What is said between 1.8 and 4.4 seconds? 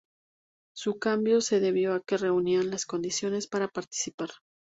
a que reunían las condiciones para participar.